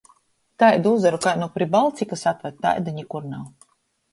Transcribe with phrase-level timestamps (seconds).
[0.61, 3.45] Taidu uzoru, kai nu Pribaltikys atvad, taidu nikur nav.